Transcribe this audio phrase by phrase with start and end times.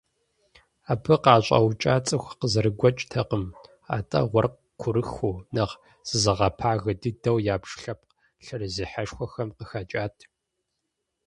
[0.91, 3.45] Абы къыӀэщӀэукӀар цӀыху къызэрыгуэкӀтэкъым,
[3.95, 5.75] атӀэ уэркъ курыхыу, нэхъ
[6.07, 8.13] зызыгъэпагэ дыдэу ябж лъэпкъ
[8.45, 10.15] лъэрызехьэшхуэхэм къыхэкӀат.